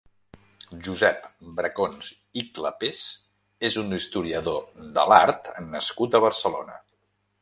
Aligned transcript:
Josep 0.85 1.25
Bracons 1.59 2.09
i 2.41 2.43
Clapés 2.55 3.01
és 3.71 3.77
un 3.83 3.95
historiador 3.99 4.75
de 4.97 5.05
l'art 5.13 5.51
nascut 5.69 6.19
a 6.21 6.27
Barcelona. 6.29 6.81